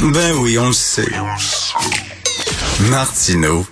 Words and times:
Ben 0.00 0.32
oui, 0.36 0.56
on 0.58 0.68
le 0.68 0.72
sait. 0.72 1.08
Martineau, 2.88 3.66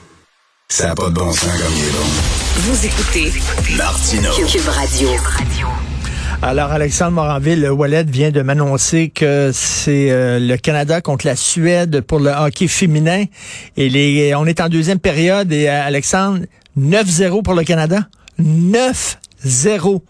ça 0.68 0.88
n'a 0.88 0.94
pas 0.96 1.08
de 1.08 1.14
bon 1.14 1.32
sens 1.32 1.44
comme 1.44 1.72
il 1.72 1.84
est 1.84 1.92
bon. 1.92 2.04
Vous 2.62 2.86
écoutez 2.86 3.32
Martineau. 3.76 4.32
Cube 4.32 4.68
Radio. 4.68 5.10
Alors, 6.42 6.72
Alexandre 6.72 7.12
Moranville, 7.12 7.70
Wallet 7.70 8.02
vient 8.02 8.32
de 8.32 8.42
m'annoncer 8.42 9.10
que 9.10 9.52
c'est 9.54 10.10
euh, 10.10 10.40
le 10.40 10.56
Canada 10.56 11.00
contre 11.00 11.26
la 11.26 11.36
Suède 11.36 12.00
pour 12.00 12.18
le 12.18 12.30
hockey 12.30 12.66
féminin. 12.66 13.26
Et 13.76 13.88
les, 13.88 14.34
on 14.34 14.46
est 14.46 14.60
en 14.60 14.68
deuxième 14.68 14.98
période 14.98 15.52
et 15.52 15.68
euh, 15.68 15.86
Alexandre, 15.86 16.40
9-0 16.76 17.44
pour 17.44 17.54
le 17.54 17.62
Canada. 17.62 18.00
9-0 18.42 20.02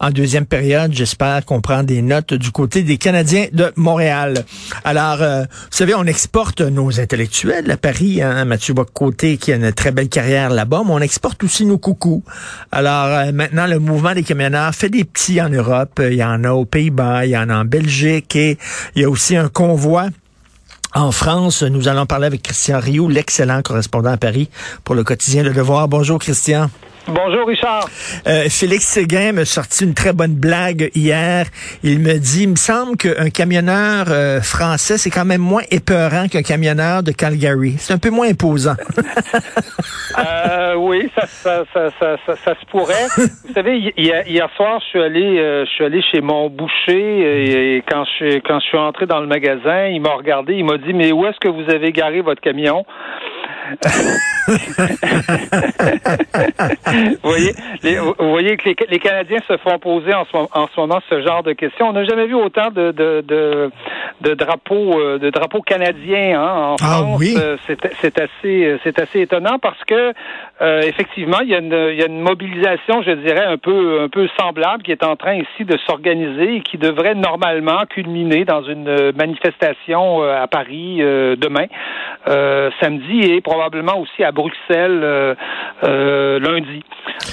en 0.00 0.10
deuxième 0.10 0.46
période. 0.46 0.92
J'espère 0.92 1.44
qu'on 1.44 1.60
prend 1.60 1.82
des 1.82 2.02
notes 2.02 2.34
du 2.34 2.50
côté 2.50 2.82
des 2.82 2.98
Canadiens 2.98 3.46
de 3.52 3.72
Montréal. 3.76 4.44
Alors, 4.84 5.22
euh, 5.22 5.42
vous 5.42 5.76
savez, 5.76 5.94
on 5.94 6.04
exporte 6.04 6.60
nos 6.60 7.00
intellectuels 7.00 7.70
à 7.70 7.76
Paris. 7.76 8.22
Hein, 8.22 8.44
Mathieu 8.44 8.74
Bocoté 8.74 9.36
qui 9.36 9.52
a 9.52 9.56
une 9.56 9.72
très 9.72 9.90
belle 9.90 10.08
carrière 10.08 10.50
là-bas, 10.50 10.82
mais 10.84 10.92
on 10.92 11.00
exporte 11.00 11.42
aussi 11.44 11.66
nos 11.66 11.78
coucous. 11.78 12.22
Alors, 12.72 13.06
euh, 13.06 13.32
maintenant, 13.32 13.66
le 13.66 13.78
mouvement 13.78 14.14
des 14.14 14.22
camionneurs 14.22 14.74
fait 14.74 14.90
des 14.90 15.04
petits 15.04 15.40
en 15.40 15.48
Europe. 15.48 16.00
Il 16.04 16.14
y 16.14 16.24
en 16.24 16.44
a 16.44 16.50
aux 16.50 16.64
Pays-Bas, 16.64 17.26
il 17.26 17.30
y 17.30 17.38
en 17.38 17.48
a 17.48 17.56
en 17.56 17.64
Belgique 17.64 18.36
et 18.36 18.58
il 18.94 19.02
y 19.02 19.04
a 19.04 19.10
aussi 19.10 19.36
un 19.36 19.48
convoi 19.48 20.08
en 20.94 21.12
France, 21.12 21.62
nous 21.62 21.86
allons 21.86 22.06
parler 22.06 22.26
avec 22.26 22.42
Christian 22.42 22.80
Rioux, 22.80 23.08
l'excellent 23.08 23.60
correspondant 23.62 24.10
à 24.10 24.16
Paris 24.16 24.48
pour 24.84 24.94
le 24.94 25.04
quotidien 25.04 25.42
Le 25.42 25.52
Devoir. 25.52 25.86
Bonjour 25.86 26.18
Christian. 26.18 26.70
Bonjour 27.10 27.48
Richard. 27.48 27.88
Euh, 28.26 28.48
Félix 28.50 28.84
Séguin 28.84 29.32
m'a 29.32 29.46
sorti 29.46 29.84
une 29.84 29.94
très 29.94 30.12
bonne 30.12 30.34
blague 30.34 30.90
hier. 30.94 31.46
Il 31.82 32.00
me 32.00 32.18
dit, 32.18 32.42
il 32.42 32.50
me 32.50 32.56
semble 32.56 32.98
qu'un 32.98 33.30
camionneur 33.30 34.06
euh, 34.10 34.42
français, 34.42 34.98
c'est 34.98 35.08
quand 35.08 35.24
même 35.24 35.40
moins 35.40 35.62
épeurant 35.70 36.28
qu'un 36.28 36.42
camionneur 36.42 37.02
de 37.02 37.12
Calgary. 37.12 37.76
C'est 37.78 37.94
un 37.94 37.98
peu 37.98 38.10
moins 38.10 38.28
imposant. 38.28 38.76
euh, 40.18 40.74
oui, 40.74 41.10
ça, 41.14 41.26
ça, 41.72 41.88
ça, 41.98 42.16
ça, 42.26 42.54
se 42.54 42.66
pourrait. 42.70 43.06
Vous 43.16 43.54
savez, 43.54 43.92
hier, 43.96 44.28
hier, 44.28 44.50
soir, 44.54 44.78
je 44.80 44.86
suis 44.88 45.02
allé, 45.02 45.38
euh, 45.38 45.64
je 45.64 45.70
suis 45.70 45.84
allé 45.84 46.02
chez 46.02 46.20
mon 46.20 46.50
boucher 46.50 47.76
et, 47.76 47.82
quand 47.88 48.04
je 48.18 48.38
quand 48.40 48.60
je 48.60 48.66
suis 48.66 48.78
entré 48.78 49.06
dans 49.06 49.20
le 49.20 49.26
magasin, 49.26 49.86
il 49.86 50.02
m'a 50.02 50.12
regardé, 50.12 50.54
il 50.54 50.64
m'a 50.64 50.76
dit, 50.76 50.92
mais 50.92 51.12
où 51.12 51.24
est-ce 51.26 51.38
que 51.40 51.48
vous 51.48 51.70
avez 51.70 51.90
garé 51.90 52.20
votre 52.20 52.42
camion? 52.42 52.84
Vous 56.88 57.16
voyez, 57.22 57.52
les, 57.82 57.98
vous 57.98 58.30
voyez 58.30 58.56
que 58.56 58.70
les, 58.70 58.76
les, 58.88 58.98
Canadiens 58.98 59.40
se 59.46 59.56
font 59.58 59.78
poser 59.78 60.14
en 60.14 60.24
ce, 60.24 60.36
en 60.36 60.66
ce, 60.68 60.80
moment 60.80 61.00
ce 61.08 61.20
genre 61.20 61.42
de 61.42 61.52
questions. 61.52 61.88
On 61.88 61.92
n'a 61.92 62.04
jamais 62.04 62.26
vu 62.26 62.34
autant 62.34 62.70
de, 62.70 62.92
de, 62.92 63.22
de, 63.26 63.70
de 64.22 64.34
drapeaux 64.34 64.98
euh, 64.98 65.18
de 65.18 65.28
drapeaux 65.30 65.60
canadiens 65.60 66.40
hein, 66.40 66.52
en 66.70 66.76
ah, 66.80 66.86
France. 66.86 67.18
Oui. 67.20 67.36
C'est 67.66 68.18
assez 68.18 68.78
c'est 68.82 68.98
assez 68.98 69.20
étonnant 69.20 69.58
parce 69.58 69.82
que 69.84 70.12
euh, 70.62 70.82
effectivement 70.82 71.40
il 71.42 71.50
y 71.50 71.54
a 71.54 71.58
une 71.58 71.88
il 71.92 71.98
y 71.98 72.02
a 72.02 72.06
une 72.06 72.20
mobilisation, 72.20 73.02
je 73.02 73.10
dirais 73.12 73.44
un 73.44 73.58
peu 73.58 74.00
un 74.02 74.08
peu 74.08 74.28
semblable 74.38 74.82
qui 74.82 74.92
est 74.92 75.04
en 75.04 75.16
train 75.16 75.34
ici 75.34 75.64
de 75.64 75.76
s'organiser 75.86 76.56
et 76.56 76.60
qui 76.60 76.78
devrait 76.78 77.14
normalement 77.14 77.84
culminer 77.88 78.44
dans 78.44 78.62
une 78.62 79.12
manifestation 79.12 80.22
à 80.22 80.46
Paris 80.46 80.98
demain 81.00 81.66
samedi 82.80 83.20
et 83.20 83.40
probablement 83.40 83.57
aussi 83.96 84.24
à 84.24 84.32
Bruxelles 84.32 85.00
euh, 85.02 85.34
euh, 85.84 86.38
lundi, 86.38 86.82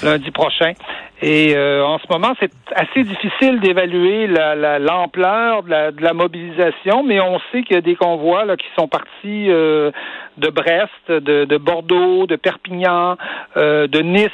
lundi 0.04 0.32
prochain. 0.32 0.74
Et 1.22 1.56
euh, 1.56 1.86
en 1.86 1.98
ce 2.00 2.06
moment, 2.10 2.34
c'est 2.42 2.52
assez 2.76 3.04
difficile 3.04 3.62
d'évaluer 3.62 4.28
l'ampleur 4.28 5.64
la, 5.66 5.86
la, 5.86 5.92
de, 5.92 5.98
de, 5.98 6.04
la 6.04 6.14
mobilisation, 6.14 7.04
mais 7.04 7.22
on 7.22 7.40
sait 7.52 7.64
qu'il 7.64 7.76
y 7.76 7.80
a 7.80 7.82
des 7.82 7.96
convois 7.96 8.44
là, 8.44 8.58
qui 8.58 8.68
sont 8.78 8.90
partis 8.90 9.50
euh, 9.50 9.92
de 10.38 10.50
Brest, 10.50 10.92
de, 11.08 11.46
de, 11.46 11.58
Bordeaux, 11.58 12.28
de 12.28 12.36
Perpignan, 12.36 13.16
euh, 13.56 13.88
de 13.88 14.00
Nice. 14.00 14.30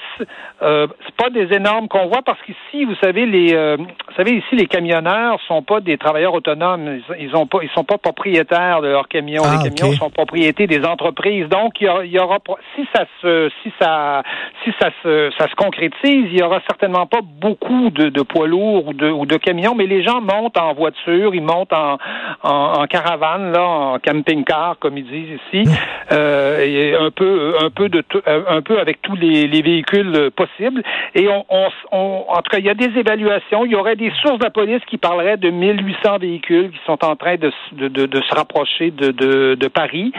Euh, 0.63 0.87
c'est 1.05 1.15
pas 1.15 1.29
des 1.29 1.53
énormes 1.55 1.87
convois 1.87 2.21
parce 2.25 2.39
qu'ici, 2.41 2.85
vous 2.85 2.95
savez, 2.95 3.27
les, 3.27 3.53
euh, 3.53 3.77
vous 3.77 4.15
savez 4.15 4.31
ici, 4.31 4.55
les 4.55 4.65
camionneurs 4.65 5.39
sont 5.47 5.61
pas 5.61 5.81
des 5.81 5.97
travailleurs 5.97 6.33
autonomes. 6.33 6.99
Ils, 7.09 7.27
ils 7.27 7.35
ont 7.35 7.45
pas, 7.45 7.59
ils 7.61 7.69
sont 7.69 7.83
pas 7.83 7.99
propriétaires 7.99 8.81
de 8.81 8.87
leurs 8.87 9.07
camions. 9.07 9.43
Ah, 9.45 9.61
les 9.63 9.69
camions 9.69 9.91
okay. 9.91 9.99
sont 9.99 10.09
propriétés 10.09 10.65
des 10.65 10.83
entreprises. 10.83 11.47
Donc, 11.47 11.79
il 11.79 11.85
y 11.85 11.89
aura, 11.89 12.05
il 12.05 12.11
y 12.11 12.19
aura 12.19 12.39
si 12.75 12.87
ça 12.93 13.05
se, 13.21 13.51
si 13.61 13.71
ça, 13.79 14.23
si 14.63 14.71
ça 14.79 14.89
se, 15.03 15.31
ça 15.37 15.47
se 15.47 15.55
concrétise, 15.55 16.25
il 16.31 16.39
y 16.39 16.43
aura 16.43 16.61
certainement 16.71 17.05
pas 17.05 17.19
beaucoup 17.21 17.89
de, 17.89 18.21
poids 18.21 18.47
lourds 18.47 18.87
ou 18.87 18.93
de, 18.93 19.09
ou 19.09 19.25
de 19.25 19.35
camions, 19.35 19.75
mais 19.75 19.87
les 19.87 20.03
gens 20.03 20.21
montent 20.21 20.57
en 20.57 20.73
voiture, 20.73 21.35
ils 21.35 21.43
montent 21.43 21.73
en, 21.73 21.97
en, 22.43 22.81
en 22.81 22.87
caravane, 22.87 23.51
là, 23.51 23.63
en 23.63 23.99
camping-car, 23.99 24.77
comme 24.79 24.97
ils 24.97 25.05
disent 25.05 25.39
ici, 25.47 25.69
euh, 26.11 26.63
et 26.63 26.95
un 26.95 27.11
peu, 27.11 27.55
un 27.61 27.69
peu 27.69 27.89
de, 27.89 28.03
un 28.25 28.61
peu 28.61 28.79
avec 28.79 29.01
tous 29.01 29.15
les, 29.15 29.47
les 29.47 29.61
véhicules 29.61 30.31
possibles. 30.35 30.83
Et 31.15 31.27
on, 31.27 31.45
on, 31.49 31.67
on, 31.91 32.25
en 32.27 32.41
tout 32.41 32.49
cas, 32.51 32.59
il 32.59 32.65
y 32.65 32.69
a 32.69 32.73
des 32.73 32.97
évaluations. 32.97 33.65
Il 33.65 33.71
y 33.71 33.75
aurait 33.75 33.95
des 33.95 34.11
sources 34.21 34.39
de 34.39 34.43
la 34.43 34.49
police 34.49 34.81
qui 34.87 34.97
parleraient 34.97 35.37
de 35.37 35.49
1800 35.49 36.17
véhicules 36.19 36.71
qui 36.71 36.79
sont 36.85 37.03
en 37.03 37.15
train 37.15 37.35
de, 37.35 37.51
de, 37.73 37.87
de, 37.87 38.05
de 38.05 38.21
se 38.21 38.35
rapprocher 38.35 38.91
de, 38.91 39.11
de, 39.11 39.55
de 39.55 39.67
Paris. 39.67 40.11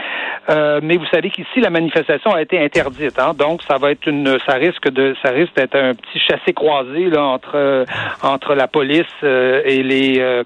Euh, 0.49 0.79
mais 0.83 0.97
vous 0.97 1.05
savez 1.05 1.29
qu'ici, 1.29 1.59
la 1.59 1.69
manifestation 1.69 2.31
a 2.31 2.41
été 2.41 2.59
interdite, 2.59 3.17
hein, 3.17 3.33
donc 3.37 3.61
ça 3.63 3.77
va 3.77 3.91
être 3.91 4.07
une, 4.07 4.37
ça 4.45 4.53
risque 4.53 4.89
de, 4.89 5.15
ça 5.23 5.31
risque 5.31 5.55
d'être 5.55 5.75
un 5.75 5.93
petit 5.93 6.19
chassé 6.19 6.53
croisé 6.53 7.09
là 7.09 7.23
entre 7.23 7.55
euh, 7.55 7.85
entre 8.21 8.53
la 8.53 8.67
police 8.67 9.05
euh, 9.23 9.61
et 9.65 9.83
les 9.83 10.19
euh, 10.19 10.43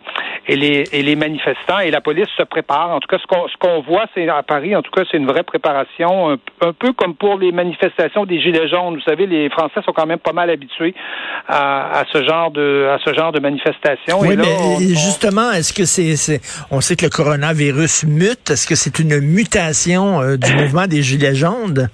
et 0.47 0.55
les 0.55 0.83
et 0.93 1.01
les 1.01 1.15
manifestants 1.15 1.66
et 1.83 1.91
la 1.91 2.01
police 2.01 2.27
se 2.37 2.43
prépare. 2.43 2.91
En 2.91 2.99
tout 2.99 3.07
cas, 3.07 3.17
ce 3.21 3.27
qu'on 3.27 3.47
ce 3.47 3.57
qu'on 3.57 3.81
voit, 3.81 4.05
c'est 4.13 4.27
à 4.29 4.43
Paris, 4.43 4.75
en 4.75 4.81
tout 4.81 4.91
cas, 4.91 5.03
c'est 5.09 5.17
une 5.17 5.27
vraie 5.27 5.43
préparation, 5.43 6.31
un, 6.31 6.37
un, 6.61 6.73
peu 6.73 6.93
comme 6.93 7.15
pour 7.15 7.37
les 7.37 7.51
manifestations 7.51 8.25
des 8.25 8.41
gilets 8.41 8.67
jaunes. 8.69 8.95
Vous 8.95 9.01
savez, 9.01 9.27
les 9.27 9.49
Français 9.49 9.81
sont 9.85 9.93
quand 9.93 10.05
même 10.05 10.19
pas 10.19 10.33
mal 10.33 10.49
habitués 10.49 10.95
à, 11.47 11.99
à 11.99 12.03
ce 12.11 12.23
genre 12.23 12.51
de 12.51 12.87
à 12.89 12.97
ce 13.03 13.13
genre 13.13 13.31
de 13.31 13.39
manifestation. 13.39 14.19
Oui, 14.21 14.33
et 14.33 14.35
là, 14.35 14.43
mais 14.45 14.57
on, 14.59 14.79
justement, 14.79 15.51
est-ce 15.51 15.73
que 15.73 15.85
c'est, 15.85 16.41
on 16.71 16.81
sait 16.81 16.95
que 16.95 17.05
le 17.05 17.11
coronavirus 17.11 18.05
mute, 18.05 18.49
est-ce 18.49 18.67
que 18.67 18.75
c'est 18.75 18.99
une 18.99 19.19
mutation 19.19 20.21
euh, 20.21 20.37
du 20.37 20.53
mouvement 20.55 20.87
des 20.87 21.01
gilets 21.01 21.35
jaunes? 21.35 21.89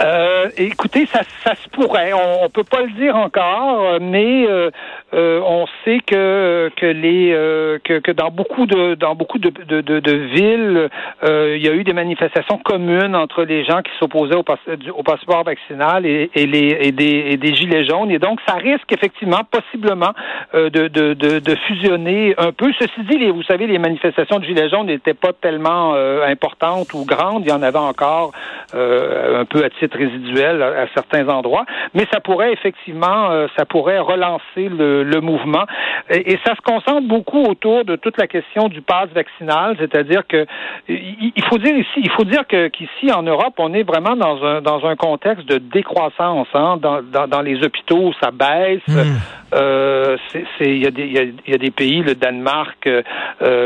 Euh, 0.00 0.48
écoutez, 0.58 1.08
ça, 1.10 1.22
ça 1.42 1.54
se 1.54 1.68
pourrait. 1.70 2.12
On, 2.12 2.44
on 2.44 2.50
peut 2.50 2.64
pas 2.64 2.82
le 2.82 2.90
dire 2.92 3.16
encore, 3.16 3.98
mais 4.00 4.46
euh, 4.46 4.70
euh, 5.14 5.40
on 5.44 5.66
sait 5.84 6.00
que 6.00 6.70
que 6.76 6.86
les 6.86 7.32
euh, 7.32 7.78
que, 7.84 8.00
que 8.00 8.10
dans 8.10 8.30
beaucoup 8.30 8.66
de 8.66 8.94
dans 8.94 9.14
beaucoup 9.14 9.38
de, 9.38 9.50
de, 9.50 9.80
de, 9.80 10.00
de 10.00 10.12
villes, 10.12 10.88
euh, 11.22 11.54
il 11.56 11.64
y 11.64 11.68
a 11.68 11.72
eu 11.72 11.84
des 11.84 11.92
manifestations 11.92 12.58
communes 12.58 13.14
entre 13.14 13.44
les 13.44 13.64
gens 13.64 13.82
qui 13.82 13.92
s'opposaient 14.00 14.34
au, 14.34 14.42
passe, 14.42 14.58
au, 14.94 15.02
passeport 15.04 15.44
vaccinal 15.44 16.06
et, 16.06 16.30
et 16.34 16.46
les 16.46 16.76
et 16.80 16.92
des, 16.92 17.24
et 17.30 17.36
des 17.36 17.54
gilets 17.54 17.84
jaunes. 17.84 18.10
Et 18.10 18.18
donc, 18.18 18.40
ça 18.46 18.54
risque 18.54 18.92
effectivement, 18.92 19.42
possiblement, 19.48 20.12
euh, 20.54 20.70
de, 20.70 20.88
de, 20.88 21.14
de, 21.14 21.54
fusionner 21.66 22.34
un 22.38 22.52
peu. 22.52 22.72
Ceci 22.78 23.02
dit, 23.08 23.18
les, 23.18 23.30
vous 23.30 23.44
savez, 23.44 23.66
les 23.66 23.78
manifestations 23.78 24.38
de 24.38 24.44
gilets 24.44 24.68
jaunes 24.68 24.86
n'étaient 24.86 25.14
pas 25.14 25.32
tellement 25.32 25.94
euh, 25.94 26.26
importantes 26.26 26.92
ou 26.94 27.04
grandes. 27.04 27.44
Il 27.44 27.50
y 27.50 27.52
en 27.52 27.62
avait 27.62 27.78
encore 27.78 28.32
un 28.72 29.44
peu 29.44 29.64
à 29.64 29.70
titre 29.70 29.96
résiduel 29.96 30.62
à, 30.62 30.82
à, 30.82 30.86
certains 30.94 31.28
endroits, 31.28 31.64
mais 31.94 32.06
ça 32.12 32.20
pourrait 32.20 32.52
effectivement, 32.52 33.30
euh, 33.30 33.46
ça 33.56 33.64
pourrait 33.64 33.98
relancer 33.98 34.68
le, 34.68 34.95
le 35.02 35.20
mouvement. 35.20 35.64
Et, 36.10 36.38
ça 36.44 36.54
se 36.54 36.60
concentre 36.60 37.06
beaucoup 37.08 37.42
autour 37.42 37.84
de 37.84 37.96
toute 37.96 38.18
la 38.18 38.26
question 38.26 38.68
du 38.68 38.82
pass 38.82 39.08
vaccinal, 39.14 39.76
c'est-à-dire 39.78 40.26
que 40.26 40.46
il, 40.88 41.44
faut 41.48 41.58
dire 41.58 41.76
ici, 41.76 41.98
il 41.98 42.10
faut 42.10 42.24
dire 42.24 42.46
que 42.46 42.68
qu'ici 42.68 43.12
en 43.12 43.22
Europe, 43.22 43.54
on 43.58 43.72
est 43.74 43.82
vraiment 43.82 44.16
dans 44.16 44.44
un 44.44 44.60
dans 44.60 44.84
un 44.86 44.96
contexte 44.96 45.46
de 45.46 45.58
décroissance. 45.58 46.48
Hein, 46.54 46.78
dans, 46.80 47.02
dans, 47.02 47.40
les 47.40 47.62
hôpitaux, 47.64 48.12
ça 48.20 48.30
baisse. 48.30 48.80
Mmh. 48.88 49.16
Euh, 49.54 50.16
il 50.60 50.78
y, 50.78 50.86
a 50.86 50.90
des, 50.90 51.04
y, 51.04 51.50
y 51.50 51.54
a 51.54 51.58
des 51.58 51.70
pays, 51.70 52.02
le 52.02 52.14
Danemark, 52.14 52.86
euh, 52.86 53.02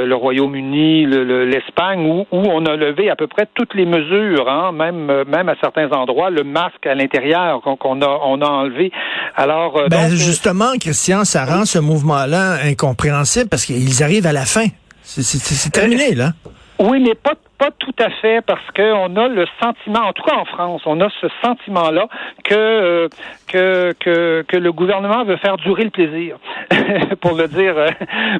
le 0.07 0.15
Royaume-Uni, 0.15 1.07
l'Espagne, 1.07 2.03
le, 2.03 2.11
où, 2.11 2.27
où 2.33 2.43
on 2.53 2.67
a 2.67 2.77
levé 2.77 3.09
à 3.09 3.17
peu 3.17 3.27
près 3.27 3.49
toutes 3.55 3.75
les 3.75 3.87
mesures, 3.87 4.51
hein, 4.51 4.73
même 4.73 5.25
même 5.25 5.49
à 5.49 5.55
certains 5.61 5.91
endroits, 5.93 6.29
le 6.31 6.45
masque 6.45 6.87
à 6.87 6.95
l'intérieur 6.95 7.63
qu'on 7.63 8.03
a 8.03 8.21
on 8.25 8.43
a 8.43 8.47
enlevé. 8.47 8.93
Alors 9.37 9.79
euh, 9.79 9.89
ben, 9.89 10.09
donc, 10.09 10.19
justement, 10.19 10.73
Christian, 10.79 11.25
ça 11.25 11.47
rend 11.47 11.65
ce 11.65 11.79
mouvement-là 11.79 12.59
incompréhensible 12.65 13.49
parce 13.49 13.65
qu'ils 13.65 14.03
arrivent 14.03 14.27
à 14.27 14.33
la 14.33 14.45
fin. 14.45 14.67
C'est 15.03 15.73
terminé 15.73 16.15
là. 16.15 16.33
Oui, 16.79 17.01
mais 17.01 17.15
pas 17.15 17.35
pas 17.61 17.71
tout 17.79 17.95
à 17.99 18.09
fait 18.09 18.41
parce 18.41 18.65
qu'on 18.75 19.17
a 19.17 19.29
le 19.29 19.45
sentiment, 19.63 20.09
en 20.09 20.13
tout 20.15 20.23
cas 20.23 20.37
en 20.37 20.47
France, 20.47 20.81
on 20.87 20.99
a 21.03 21.11
ce 21.21 21.27
sentiment-là 21.45 22.09
que, 22.43 22.55
euh, 22.55 23.09
que, 23.49 23.93
que, 24.01 24.43
que 24.49 24.57
le 24.57 24.73
gouvernement 24.73 25.25
veut 25.25 25.37
faire 25.37 25.59
durer 25.59 25.85
le 25.85 25.91
plaisir, 25.91 26.39
pour 27.21 27.35
le 27.35 27.49
dire, 27.49 27.75
euh, 27.77 27.89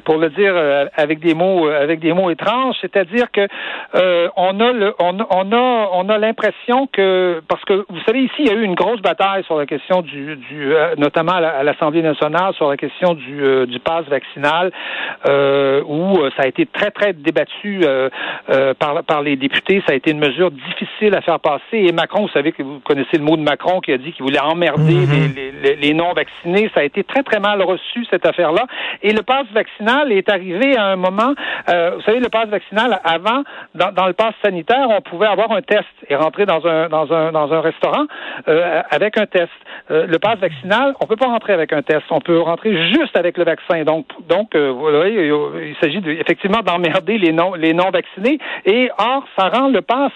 pour 0.05 0.17
le 0.17 0.29
dire 0.31 0.53
euh, 0.55 0.85
avec 0.97 1.19
des 1.19 1.35
mots, 1.35 1.67
avec 1.67 1.99
des 1.99 2.13
mots 2.13 2.31
étranges. 2.31 2.75
C'est-à-dire 2.81 3.29
que 3.31 3.47
on 4.35 4.59
a 4.59 4.71
le, 4.71 4.95
on, 4.99 5.19
on 5.29 5.51
a, 5.51 5.89
on 5.93 6.09
a 6.09 6.17
l'impression 6.17 6.87
que, 6.91 7.43
parce 7.47 7.63
que 7.65 7.85
vous 7.89 7.99
savez 8.07 8.21
ici, 8.23 8.33
il 8.39 8.47
y 8.47 8.49
a 8.49 8.53
eu 8.53 8.63
une 8.63 8.75
grosse 8.75 9.01
bataille 9.01 9.43
sur 9.43 9.57
la 9.57 9.67
question 9.67 10.01
du, 10.01 10.35
du 10.35 10.73
notamment 10.97 11.33
à 11.33 11.61
l'Assemblée 11.61 12.01
nationale 12.01 12.55
sur 12.55 12.69
la 12.69 12.77
question 12.77 13.13
du, 13.13 13.67
du 13.67 13.79
pass 13.79 14.05
vaccinal, 14.05 14.71
où 15.85 16.17
ça 16.35 16.43
a 16.43 16.47
été 16.47 16.65
très 16.65 16.89
très 16.89 17.13
débattu 17.13 17.85
par, 18.79 19.03
par 19.03 19.10
les 19.19 19.35
députés. 19.35 19.83
Ça 19.85 19.91
a 19.91 19.95
été 19.95 20.11
une 20.11 20.19
mesure 20.19 20.51
difficile 20.51 21.13
à 21.15 21.21
faire 21.21 21.41
passer. 21.41 21.61
Et 21.73 21.91
Macron, 21.91 22.21
vous 22.21 22.31
savez 22.31 22.53
que 22.53 22.63
vous 22.63 22.79
connaissez 22.79 23.17
le 23.17 23.23
mot 23.23 23.35
de 23.35 23.41
Macron 23.41 23.81
qui 23.81 23.91
a 23.91 23.97
dit 23.97 24.13
qu'il 24.13 24.23
voulait 24.23 24.39
emmerder 24.39 24.93
mhm. 24.93 25.33
les, 25.35 25.75
les, 25.75 25.93
non-vaccinés. 25.93 26.71
Ça 26.73 26.79
a 26.79 26.83
été 26.83 27.03
très, 27.03 27.23
très 27.23 27.39
mal 27.39 27.61
reçu, 27.61 28.05
cette 28.09 28.25
affaire-là. 28.25 28.65
Et 29.03 29.11
le 29.11 29.23
pass 29.23 29.45
vaccinal 29.53 30.11
est 30.13 30.29
arrivé 30.29 30.77
à 30.77 30.85
un 30.85 30.95
moment, 30.95 31.33
euh, 31.69 31.95
vous 31.95 32.01
savez, 32.03 32.19
le 32.19 32.29
pass 32.29 32.47
vaccinal, 32.47 33.01
avant, 33.03 33.43
dans, 33.75 33.91
dans, 33.91 34.07
le 34.07 34.13
pass 34.13 34.33
sanitaire, 34.43 34.87
on 34.89 35.01
pouvait 35.01 35.27
avoir 35.27 35.51
un 35.51 35.61
test 35.61 35.87
et 36.09 36.15
rentrer 36.15 36.45
dans 36.45 36.65
un, 36.65 36.87
dans 36.87 37.11
un, 37.11 37.31
dans 37.31 37.51
un 37.51 37.61
restaurant 37.61 38.05
euh, 38.47 38.81
avec 38.89 39.17
un 39.17 39.25
test. 39.25 39.49
Euh, 39.89 40.05
le 40.07 40.19
pass 40.19 40.37
vaccinal, 40.39 40.93
on 41.01 41.07
peut 41.07 41.15
pas 41.15 41.27
rentrer 41.27 41.53
avec 41.53 41.73
un 41.73 41.81
test. 41.81 42.03
On 42.11 42.21
peut 42.21 42.39
rentrer 42.39 42.91
juste 42.93 43.17
avec 43.17 43.37
le 43.37 43.43
vaccin. 43.43 43.83
Donc, 43.83 44.05
donc 44.27 44.55
euh, 44.55 44.71
vous 44.71 44.79
voyez, 44.79 45.27
il 45.27 45.75
s'agit 45.81 46.01
effectivement 46.19 46.59
d'emmerder 46.59 47.17
les 47.17 47.31
non, 47.31 47.53
les 47.53 47.73
non-vaccinés. 47.73 48.39
Et 48.65 48.89
or, 49.01 49.23
ça 49.37 49.49
rend 49.49 49.69
le 49.69 49.81
pass 49.81 50.11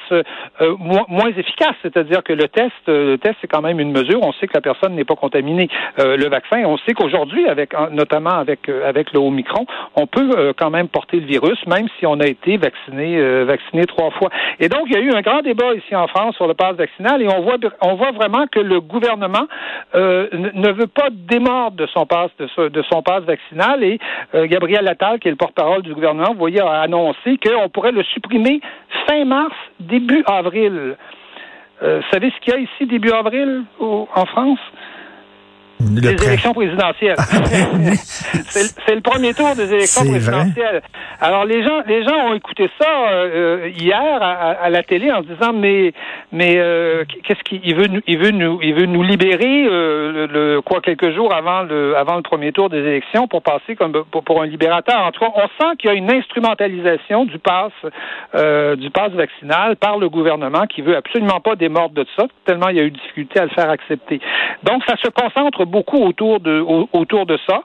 moins, 0.80 1.06
moins 1.08 1.30
efficace. 1.30 1.76
C'est-à-dire 1.82 2.24
que 2.24 2.34
le 2.34 2.48
test, 2.48 2.72
le 2.88 3.18
test, 3.18 3.36
c'est 3.42 3.48
quand 3.48 3.62
même 3.62 3.80
une 3.80 3.92
mesure. 3.92 4.20
On 4.22 4.34
sait 4.34 4.48
que 4.48 4.54
la 4.54 4.62
personne 4.62 4.96
n'est 4.96 5.06
pas 5.06 5.16
contaminée. 5.16 5.70
Euh, 6.00 6.18
le 6.18 6.30
vaccin, 6.30 6.64
on 6.66 6.78
sait 6.78 6.94
qu'aujourd'hui, 6.94 7.48
avec 7.48 7.74
notamment 7.92 8.32
avec 8.32 8.70
euh, 8.70 8.88
avec 8.88 9.14
le 9.14 9.20
Omicron, 9.20 9.66
on 9.96 10.08
peut 10.08 10.30
euh, 10.38 10.54
quand 10.58 10.70
même 10.70 10.88
porter 10.88 11.20
le 11.20 11.26
virus, 11.26 11.58
même 11.68 11.88
si 12.00 12.06
on 12.06 12.20
a 12.20 12.28
été 12.28 12.58
vacciné 12.58 13.44
vacciné 13.46 13.86
trois 13.86 14.12
fois. 14.12 14.30
Et 14.60 14.70
donc, 14.70 14.84
il 14.88 14.94
y 14.94 14.98
a 14.98 15.02
eu 15.02 15.12
un 15.12 15.22
grand 15.22 15.42
débat 15.42 15.74
ici 15.74 15.96
en 15.96 16.08
France 16.08 16.36
sur 16.36 16.48
le 16.48 16.54
pass 16.54 16.76
vaccinal, 16.76 17.22
et 17.22 17.28
on 17.28 17.42
voit 17.42 17.58
on 17.82 17.96
voit 17.96 18.12
vraiment 18.12 18.46
que 18.52 18.60
le 18.60 18.82
gouvernement 18.82 19.48
ne 19.94 20.72
veut 20.72 20.88
pas 20.88 21.10
démordre 21.12 21.78
de 21.78 21.88
son 21.88 22.06
passe 22.06 22.32
de, 22.40 22.70
de 22.70 22.84
son 22.92 23.02
passe 23.02 23.24
vaccinal. 23.24 23.84
Et 23.84 24.00
Gabriel 24.34 24.88
Attal, 24.88 25.20
qui 25.20 25.28
est 25.28 25.32
le 25.32 25.38
porte-parole 25.38 25.82
du 25.82 25.94
gouvernement, 25.94 26.32
vous 26.32 26.40
voyez, 26.40 26.62
a 26.62 26.82
annoncé 26.82 27.38
qu'on 27.44 27.70
pourrait 27.70 27.92
le 27.92 28.04
supprimer 28.04 28.62
fin 29.08 29.26
mars, 29.26 29.56
début 29.80 30.24
avril. 30.28 30.96
Euh, 31.84 32.00
vous 32.00 32.10
savez 32.12 32.32
ce 32.32 32.40
qu'il 32.40 32.54
y 32.54 32.58
a 32.58 32.60
ici 32.60 32.86
début 32.86 33.12
avril 33.12 33.64
en 33.80 34.26
France? 34.26 34.60
Des 35.90 36.26
élections 36.26 36.54
présidentielles. 36.54 37.16
c'est 38.48 38.96
le 38.96 39.02
premier 39.02 39.34
tour 39.34 39.56
des 39.56 39.74
élections 39.74 40.06
présidentielles. 40.06 40.82
Alors 41.22 41.46
les 41.46 41.64
gens, 41.64 41.82
les 41.88 42.04
gens 42.04 42.30
ont 42.30 42.34
écouté 42.34 42.70
ça 42.80 43.10
euh, 43.10 43.70
hier 43.76 44.22
à, 44.22 44.70
la 44.70 44.84
télé 44.84 45.12
en 45.12 45.22
se 45.24 45.28
disant 45.28 45.54
mais 45.54 45.94
mais 46.32 46.56
euh, 46.58 47.04
qu'est-ce 47.24 47.44
qu'il 47.44 47.76
veut 47.76 47.88
nous, 47.88 48.02
il 48.08 48.18
veut 48.18 48.32
nous 48.32 48.60
il 48.62 48.74
veut 48.74 48.86
nous 48.86 49.04
libérer 49.04 49.66
euh, 49.66 50.28
le, 50.28 50.62
quoi 50.62 50.82
quelques 50.82 51.14
jours 51.14 51.34
avant 51.34 51.64
le 51.64 51.96
avant 51.96 52.16
le 52.16 52.22
premier 52.22 52.52
tour 52.52 52.70
des 52.70 52.80
élections 52.80 53.28
pour 53.28 53.42
passer 53.42 53.76
comme 53.76 54.04
pour, 54.12 54.24
pour 54.24 54.42
un 54.42 54.46
libérateur. 54.46 55.00
En 55.06 55.12
tout 55.12 55.22
cas, 55.22 55.32
on 55.36 55.48
sent 55.64 55.76
qu'il 55.80 55.90
y 55.90 55.94
a 55.94 55.96
une 55.96 56.12
instrumentalisation 56.12 57.26
du 57.26 57.40
pass 57.40 57.72
du 58.78 58.90
pass 58.90 59.12
vaccinal 59.12 59.76
par 59.76 59.98
le 59.98 60.10
gouvernement 60.10 60.66
qui 60.68 60.82
veut 60.82 60.98
absolument 60.98 61.40
pas 61.40 61.56
démordre 61.56 61.96
de 61.96 62.06
ça 62.18 62.26
tellement 62.46 62.70
il 62.70 62.78
y 62.78 62.80
a 62.80 62.84
eu 62.84 62.92
difficulté 62.92 63.40
à 63.40 63.44
le 63.44 63.50
faire 63.50 63.70
accepter. 63.70 64.20
Donc 64.64 64.84
ça 64.88 64.96
se 64.98 65.10
concentre 65.10 65.66
beaucoup 65.66 65.75
autour 65.76 66.40
de 66.40 66.62
autour 66.94 67.26
de 67.26 67.38
ça. 67.48 67.62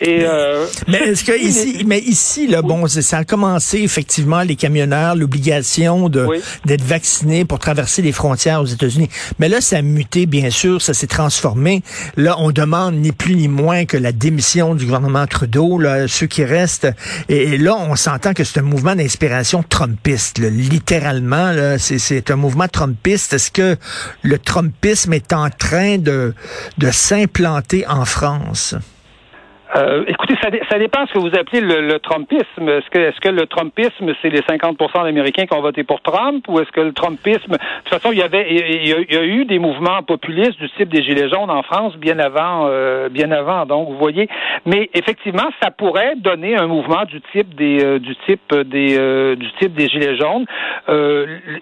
Et 0.00 0.24
euh, 0.24 0.66
mais 0.88 0.98
est-ce 0.98 1.24
que 1.24 1.32
ici, 1.38 1.84
mais 1.86 1.98
ici 1.98 2.46
là, 2.46 2.60
bon, 2.62 2.86
ça 2.86 3.18
a 3.18 3.24
commencé 3.24 3.80
effectivement 3.82 4.42
les 4.42 4.56
camionneurs, 4.56 5.16
l'obligation 5.16 6.08
de 6.08 6.26
d'être 6.64 6.82
vaccinés 6.82 7.44
pour 7.44 7.58
traverser 7.58 8.02
les 8.02 8.12
frontières 8.12 8.60
aux 8.60 8.66
États-Unis. 8.66 9.08
Mais 9.38 9.48
là, 9.48 9.60
ça 9.60 9.78
a 9.78 9.82
muté, 9.82 10.26
bien 10.26 10.50
sûr, 10.50 10.82
ça 10.82 10.94
s'est 10.94 11.06
transformé. 11.06 11.82
Là, 12.16 12.36
on 12.38 12.50
demande 12.50 12.94
ni 12.96 13.12
plus 13.12 13.36
ni 13.36 13.48
moins 13.48 13.84
que 13.84 13.96
la 13.96 14.12
démission 14.12 14.74
du 14.74 14.84
gouvernement 14.84 15.26
Trudeau, 15.26 15.78
là, 15.78 16.08
ceux 16.08 16.26
qui 16.26 16.44
restent. 16.44 16.88
Et, 17.28 17.58
là, 17.58 17.76
on 17.76 17.96
s'entend 17.96 18.32
que 18.32 18.44
c'est 18.44 18.60
un 18.60 18.64
mouvement 18.64 18.94
d'inspiration 18.94 19.62
trumpiste, 19.62 20.38
littéralement. 20.38 21.52
Là, 21.52 21.78
c'est 21.78 22.30
un 22.30 22.36
mouvement 22.36 22.68
trumpiste. 22.68 23.32
Est-ce 23.32 23.50
que 23.50 23.76
le 24.22 24.38
trumpisme 24.38 25.12
est 25.12 25.32
en 25.32 25.48
train 25.50 25.98
de 25.98 26.34
de 26.78 26.90
s'implanter 27.36 27.84
en 27.86 28.06
France? 28.06 28.74
Euh, 29.74 30.04
écoutez, 30.06 30.34
ça, 30.40 30.48
ça, 30.70 30.78
dépend 30.78 31.06
ce 31.06 31.14
que 31.14 31.18
vous 31.18 31.34
appelez 31.36 31.60
le, 31.60 31.98
Trumpisme. 31.98 32.68
Est-ce 32.68 33.20
que, 33.20 33.28
le 33.28 33.46
Trumpisme, 33.46 34.12
c'est 34.22 34.28
les 34.28 34.40
50% 34.40 35.04
d'Américains 35.04 35.46
qui 35.46 35.54
ont 35.54 35.60
voté 35.60 35.82
pour 35.82 36.00
Trump, 36.02 36.46
ou 36.48 36.60
est-ce 36.60 36.70
que 36.70 36.80
le 36.80 36.92
Trumpisme, 36.92 37.52
de 37.52 37.56
toute 37.56 37.88
façon, 37.88 38.12
il 38.12 38.18
y 38.18 38.22
avait, 38.22 38.46
il 38.48 38.88
y, 38.88 39.16
a, 39.16 39.24
eu 39.24 39.44
des 39.44 39.58
mouvements 39.58 40.02
populistes 40.02 40.58
du 40.58 40.70
type 40.70 40.88
des 40.88 41.02
Gilets 41.02 41.28
jaunes 41.28 41.50
en 41.50 41.62
France 41.62 41.96
bien 41.96 42.18
avant, 42.18 42.66
euh, 42.68 43.08
bien 43.08 43.32
avant. 43.32 43.66
Donc, 43.66 43.88
vous 43.88 43.98
voyez, 43.98 44.28
mais 44.66 44.88
effectivement, 44.94 45.48
ça 45.60 45.70
pourrait 45.70 46.14
donner 46.16 46.56
un 46.56 46.68
mouvement 46.68 47.04
du 47.04 47.20
type 47.32 47.54
des, 47.56 47.84
euh, 47.84 47.98
du 47.98 48.14
type 48.26 48.54
des, 48.54 49.36
du 49.36 49.52
type 49.58 49.74
des 49.74 49.88
Gilets 49.88 50.16
jaunes. 50.16 50.46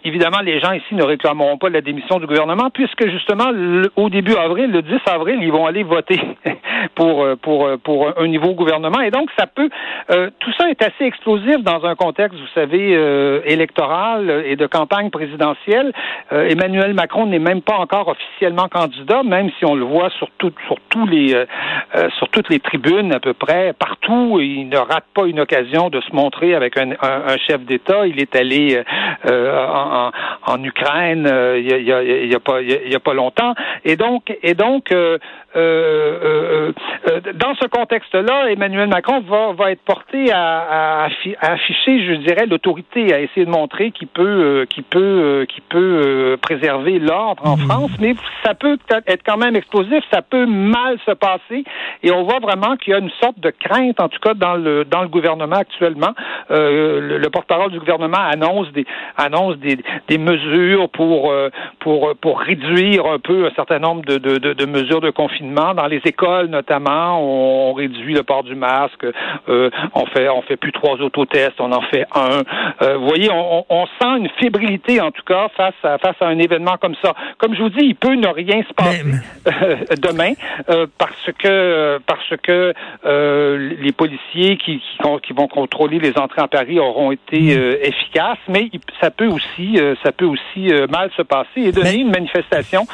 évidemment, 0.05 0.41
les 0.43 0.61
gens 0.61 0.73
ici 0.73 0.95
ne 0.95 1.05
réclameront 1.05 1.57
pas 1.57 1.71
la 1.71 1.81
démission 1.81 2.19
du 2.19 2.27
gouvernement, 2.27 2.69
puisque 2.71 3.09
justement, 3.09 3.51
au 3.97 4.11
début 4.11 4.35
avril, 4.35 4.71
le 4.71 4.83
10 4.83 4.93
avril, 5.07 5.39
ils 5.41 5.53
vont 5.53 5.67
aller 5.67 5.83
voter 5.83 6.21
pour, 6.95 7.27
pour, 7.41 7.69
pour 7.83 7.94
un 8.17 8.29
niveau 8.29 8.55
gouvernement. 8.55 9.01
Et 9.01 9.11
donc, 9.11 9.31
ça 9.39 9.47
peut, 9.47 9.69
euh, 10.11 10.31
tout 10.41 10.53
ça 10.59 10.69
est 10.71 10.83
assez 10.83 11.05
explosif 11.05 11.63
dans 11.63 11.85
un 11.85 11.95
contexte, 11.95 12.39
vous 12.39 12.47
savez, 12.55 12.95
euh, 12.97 13.41
électoral 13.45 14.45
et 14.47 14.57
de 14.57 14.67
campagne 14.67 15.11
présidentielle. 15.11 15.93
Euh, 16.33 16.49
Emmanuel 16.49 16.95
Macron 16.95 17.27
n'est 17.27 17.39
même 17.39 17.63
pas 17.63 17.77
encore 17.77 18.09
officiellement 18.09 18.69
candidat, 18.69 19.23
même 19.23 19.51
si 19.59 19.65
on 19.65 19.75
le 19.75 19.85
voit 19.85 20.11
sur, 20.11 20.29
tout, 20.39 20.53
sur 20.67 20.77
tous 20.89 21.07
les, 21.07 21.35
sur 22.19 22.29
toutes 22.29 22.49
les 22.49 22.61
tribunes 22.61 23.13
à 23.13 23.21
peu 23.21 23.35
près, 23.35 23.73
partout. 23.73 24.41
Il 24.41 24.69
ne 24.69 24.77
rate 24.79 25.05
pas 25.15 25.27
une 25.27 25.41
occasion 25.41 25.91
de 25.91 26.01
se 26.01 26.15
montrer 26.15 26.55
avec 26.55 26.79
un, 26.79 26.93
un, 27.01 27.37
chef 27.47 27.61
d'État. 27.63 28.07
Il 28.07 28.21
est 28.21 28.35
allé 28.37 28.83
en, 29.27 30.11
Ukraine 30.63 31.29
il 31.57 31.67
y 31.67 31.93
a, 31.93 32.03
il 32.03 32.31
y 32.31 32.35
a, 32.35 32.41
pas, 32.41 32.63
il 32.63 32.91
y 32.91 32.95
a 32.95 33.01
pas 33.01 33.15
longtemps. 33.15 33.55
Et 33.85 33.97
donc, 33.97 34.35
et 34.43 34.55
donc, 34.55 34.93
dans 37.35 37.55
ce 37.55 37.67
contexte 37.69 37.84
contexte-là, 37.85 38.51
Emmanuel 38.51 38.89
Macron 38.89 39.21
va, 39.21 39.53
va 39.53 39.71
être 39.71 39.83
porté 39.83 40.33
à, 40.33 41.07
afficher, 41.41 42.03
je 42.07 42.15
dirais, 42.15 42.47
l'autorité, 42.47 43.13
à 43.13 43.21
essayer 43.21 43.45
de 43.45 43.51
montrer 43.51 43.91
qu'il 43.91 44.09
peut, 44.09 44.23
euh, 44.23 44.65
qu'il 44.65 44.85
peut, 44.85 45.01
euh, 45.01 45.45
qu'il 45.45 45.63
peut 45.65 46.01
euh, 46.07 46.37
préserver 46.39 46.99
l'ordre 46.99 47.47
en 47.47 47.59
mhm. 47.59 47.67
France, 47.67 47.91
mais 48.01 48.15
ça 48.43 48.55
peut 48.55 48.79
être 48.91 49.23
quand 49.27 49.37
même 49.37 49.55
explosif, 49.55 50.03
ça 50.11 50.23
peut 50.23 50.47
mal 50.47 50.99
se 51.05 51.11
passer, 51.11 51.65
et 52.03 52.11
on 52.11 52.23
voit 52.23 52.39
vraiment 52.39 52.77
qu'il 52.77 52.93
y 52.93 52.97
a 52.97 53.01
une 53.01 53.13
sorte 53.21 53.39
de 53.41 53.51
crainte, 53.51 54.01
en 54.01 54.09
tout 54.09 54.21
cas 54.21 54.33
dans 54.33 54.55
le 54.55 54.85
dans 54.85 55.03
le 55.03 55.09
gouvernement 55.09 55.57
actuellement. 55.57 56.15
le, 56.49 57.29
porte-parole 57.29 57.73
du 57.73 57.81
gouvernement 57.81 58.19
annonce 58.19 58.71
des 58.73 58.87
annonce 59.17 59.57
des, 59.59 59.79
des 60.09 60.19
mesures 60.19 60.89
pour 60.89 61.35
pour 61.81 62.15
pour 62.21 62.41
réduire 62.41 63.07
un 63.07 63.19
peu 63.19 63.47
un 63.47 63.55
certain 63.55 63.79
nombre 63.79 64.03
de, 64.05 64.19
de, 64.19 64.53
de, 64.53 64.67
mesures 64.67 65.01
de 65.01 65.11
confinement 65.11 65.75
dans 65.75 65.87
les 65.87 66.01
écoles 66.05 66.47
notamment. 66.47 67.19
On, 67.21 67.74
réduit 67.75 68.15
le 68.15 68.23
port 68.23 68.45
du 68.45 68.55
masque, 68.55 69.05
euh, 69.49 69.71
on 69.95 70.07
fait 70.07 70.29
on 70.29 70.43
fait 70.43 70.57
plus 70.57 70.73
trois 70.73 70.95
autotests, 71.01 71.61
on 71.61 71.73
en 71.73 71.83
fait 71.83 72.07
un. 72.15 72.43
Euh, 72.83 72.97
vous 72.97 73.07
voyez, 73.07 73.31
on, 73.31 73.65
on, 73.69 73.87
sent 73.87 74.19
une 74.19 74.29
fébrilité 74.41 75.01
en 75.01 75.11
tout 75.11 75.23
cas 75.27 75.49
face 75.57 75.75
à 75.83 75.99
face 75.99 76.17
à 76.21 76.27
un 76.27 76.39
événement 76.39 76.77
comme 76.81 76.95
ça. 77.03 77.15
Comme 77.39 77.55
je 77.55 77.63
vous 77.63 77.71
dis, 77.71 77.85
il 77.85 77.95
peut 77.95 78.15
ne 78.15 78.29
rien 78.29 78.63
se 78.69 78.73
passer 78.73 79.03
euh, 79.47 79.77
demain 79.99 80.33
parce 80.99 81.31
que 81.39 81.99
parce 82.07 82.37
que 82.43 82.73
les 83.05 83.93
policiers 83.93 84.57
qui, 84.57 84.81
qui, 85.23 85.33
vont 85.33 85.49
contrôler 85.49 85.99
les 85.99 86.17
entrées 86.19 86.43
en 86.43 86.49
Paris 86.49 86.79
auront 86.79 87.13
été 87.13 87.57
mm. 87.57 87.77
efficaces, 87.83 88.39
mais 88.49 88.71
ça 89.01 89.11
peut 89.11 89.27
aussi 89.27 89.79
ça 90.03 90.13
peut 90.13 90.25
aussi 90.25 90.73
mal 90.91 91.11
se 91.17 91.23
passer 91.23 91.61
et 91.61 91.73
donner 91.73 91.97
une 91.97 92.11
manifestation 92.11 92.87